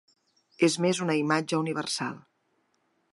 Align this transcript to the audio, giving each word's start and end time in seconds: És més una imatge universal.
És 0.67 0.77
més 0.85 1.01
una 1.05 1.17
imatge 1.21 1.61
universal. 1.65 2.19